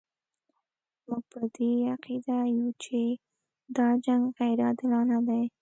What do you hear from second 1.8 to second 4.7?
عقیده یو چې دا جنګ غیر